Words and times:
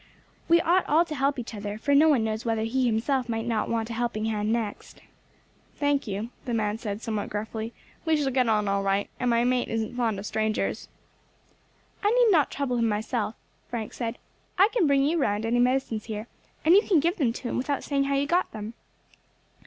We 0.49 0.59
ought 0.61 0.89
all 0.89 1.05
to 1.05 1.13
help 1.13 1.37
each 1.37 1.53
other, 1.53 1.77
for 1.77 1.93
no 1.93 2.09
one 2.09 2.23
knows 2.23 2.43
whether 2.43 2.63
he 2.63 2.87
himself 2.87 3.29
may 3.29 3.43
not 3.43 3.69
want 3.69 3.91
a 3.91 3.93
helping 3.93 4.25
hand 4.25 4.51
next." 4.51 4.99
"Thank 5.75 6.07
you," 6.07 6.31
the 6.45 6.55
man 6.55 6.79
said, 6.79 7.03
somewhat 7.03 7.29
gruffly; 7.29 7.71
"we 8.03 8.17
shall 8.17 8.31
get 8.31 8.49
on 8.49 8.67
all 8.67 8.81
right, 8.81 9.11
and 9.19 9.29
my 9.29 9.43
mate 9.43 9.67
isn't 9.67 9.95
fond 9.95 10.17
of 10.17 10.25
strangers." 10.25 10.89
"I 12.03 12.09
need 12.09 12.31
not 12.31 12.49
trouble 12.49 12.77
him 12.77 12.87
myself," 12.89 13.35
Frank 13.69 13.93
said; 13.93 14.17
"I 14.57 14.69
can 14.73 14.87
bring 14.87 15.03
you 15.05 15.19
round 15.19 15.45
any 15.45 15.59
medicines 15.59 16.05
here, 16.05 16.25
and 16.65 16.73
you 16.73 16.81
can 16.81 16.99
give 16.99 17.17
them 17.17 17.31
to 17.33 17.49
him 17.49 17.57
without 17.59 17.83
saying 17.83 18.05
how 18.05 18.15
you 18.15 18.25
got 18.25 18.51
them." 18.53 18.73